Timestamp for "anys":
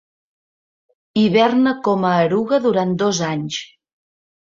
3.29-3.59